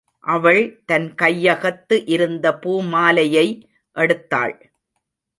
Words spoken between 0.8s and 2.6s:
தன் கையகத்து இருந்த